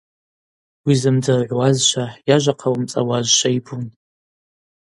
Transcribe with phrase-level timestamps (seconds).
[0.85, 3.83] Уизымдзыргӏвуазшва, йажва хъауымцӏауазшва йбун.